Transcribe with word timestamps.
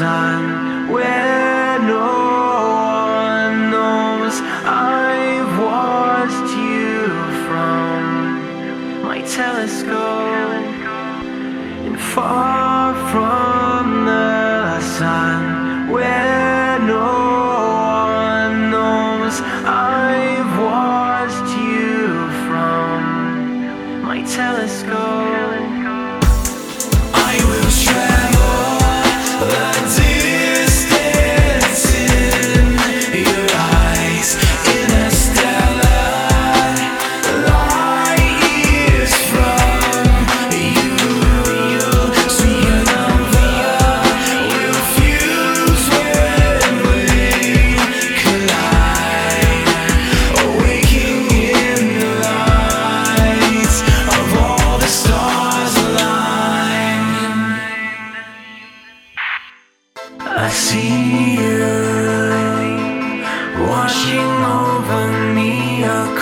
time 0.00 0.90
where 0.90 1.78
no 1.80 2.08
one 3.36 3.70
knows 3.70 4.40
I've 4.64 5.58
watched 5.58 6.50
you 6.56 7.04
from 7.44 9.02
my 9.02 9.20
telescope. 9.20 10.38
And 11.86 12.00
far 12.00 12.94
from 13.12 14.06
the 14.06 14.80
sun 14.80 15.90
where 15.90 16.78
no 16.78 17.12
one 18.08 18.70
knows 18.70 19.34
I've 19.66 20.52
watched 20.72 21.50
you 21.60 22.30
from 22.46 24.02
my 24.02 24.22
telescope. 24.22 25.19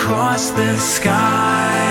across 0.09 0.49
the 0.49 0.75
sky. 0.79 1.88